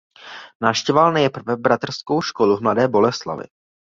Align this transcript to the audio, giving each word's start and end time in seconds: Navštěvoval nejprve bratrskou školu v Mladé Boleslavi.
Navštěvoval 0.61 1.13
nejprve 1.13 1.55
bratrskou 1.55 2.21
školu 2.21 2.57
v 2.57 2.61
Mladé 2.61 2.87
Boleslavi. 2.87 3.43